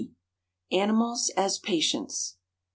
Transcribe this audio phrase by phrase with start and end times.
[0.71, 2.37] ANIMALS AS PATIENTS.